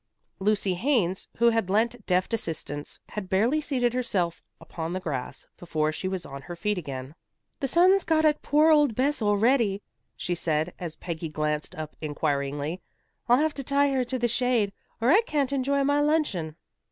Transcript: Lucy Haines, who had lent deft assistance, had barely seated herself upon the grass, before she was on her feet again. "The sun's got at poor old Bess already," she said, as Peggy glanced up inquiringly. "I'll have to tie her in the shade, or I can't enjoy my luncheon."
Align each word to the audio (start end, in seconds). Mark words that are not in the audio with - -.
Lucy 0.39 0.73
Haines, 0.73 1.27
who 1.37 1.51
had 1.51 1.69
lent 1.69 2.07
deft 2.07 2.33
assistance, 2.33 2.99
had 3.09 3.29
barely 3.29 3.61
seated 3.61 3.93
herself 3.93 4.41
upon 4.59 4.91
the 4.93 4.99
grass, 4.99 5.45
before 5.57 5.91
she 5.91 6.07
was 6.07 6.25
on 6.25 6.41
her 6.41 6.55
feet 6.55 6.79
again. 6.79 7.13
"The 7.59 7.67
sun's 7.67 8.03
got 8.03 8.25
at 8.25 8.41
poor 8.41 8.71
old 8.71 8.95
Bess 8.95 9.21
already," 9.21 9.83
she 10.17 10.33
said, 10.33 10.73
as 10.79 10.95
Peggy 10.95 11.29
glanced 11.29 11.75
up 11.75 11.95
inquiringly. 12.01 12.81
"I'll 13.29 13.37
have 13.37 13.53
to 13.53 13.63
tie 13.63 13.89
her 13.91 14.01
in 14.01 14.19
the 14.21 14.27
shade, 14.27 14.73
or 14.99 15.11
I 15.11 15.21
can't 15.21 15.53
enjoy 15.53 15.83
my 15.83 16.01
luncheon." 16.01 16.55